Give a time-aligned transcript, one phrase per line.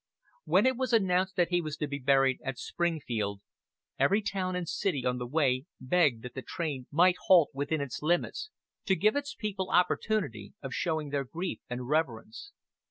[0.45, 3.39] When it was announced that he was to be buried at Springfield
[3.99, 8.01] every town and city on the way begged that the train might halt within its
[8.01, 8.49] limits,
[8.87, 12.51] to give its people opportunity of showing their grief and reverence.